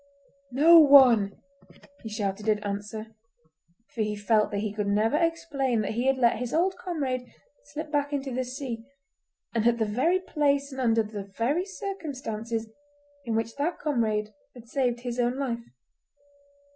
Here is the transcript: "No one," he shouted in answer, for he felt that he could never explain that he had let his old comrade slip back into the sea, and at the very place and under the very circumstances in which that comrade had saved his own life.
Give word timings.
"No 0.51 0.79
one," 0.79 1.39
he 2.01 2.09
shouted 2.09 2.47
in 2.47 2.57
answer, 2.63 3.13
for 3.93 4.01
he 4.01 4.15
felt 4.15 4.49
that 4.49 4.61
he 4.61 4.73
could 4.73 4.87
never 4.87 5.15
explain 5.15 5.81
that 5.81 5.91
he 5.91 6.07
had 6.07 6.17
let 6.17 6.39
his 6.39 6.55
old 6.55 6.75
comrade 6.75 7.31
slip 7.65 7.91
back 7.91 8.11
into 8.11 8.31
the 8.33 8.43
sea, 8.43 8.83
and 9.53 9.67
at 9.67 9.77
the 9.77 9.85
very 9.85 10.19
place 10.19 10.71
and 10.71 10.81
under 10.81 11.03
the 11.03 11.31
very 11.37 11.67
circumstances 11.67 12.67
in 13.25 13.35
which 13.35 13.57
that 13.57 13.77
comrade 13.77 14.33
had 14.55 14.67
saved 14.67 15.01
his 15.01 15.19
own 15.19 15.37
life. 15.37 15.59